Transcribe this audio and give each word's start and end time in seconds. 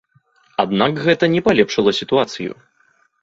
Аднак 0.63 0.93
гэта 1.07 1.29
не 1.35 1.41
палепшыла 1.47 1.91
сітуацыю. 1.99 2.51